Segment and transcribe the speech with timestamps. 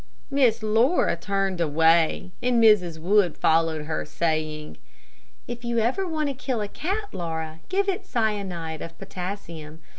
[0.31, 2.97] Miss Laura turned away, and Mrs.
[2.97, 4.77] Wood followed her, saying:
[5.47, 9.79] "If ever you want to kill a cat, Laura, give it cyanide of potassium.